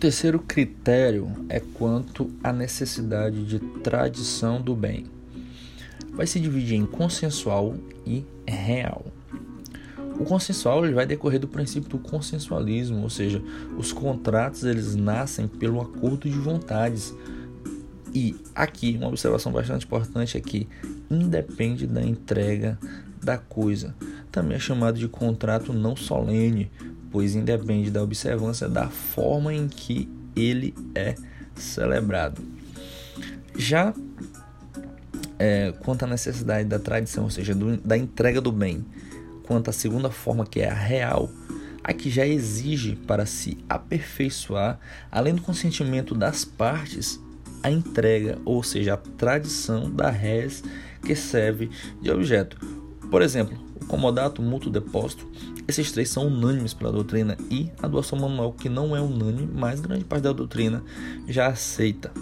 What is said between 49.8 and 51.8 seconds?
da res que serve